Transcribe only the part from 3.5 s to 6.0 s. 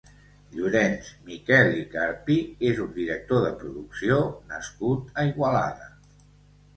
producció nascut a Igualada.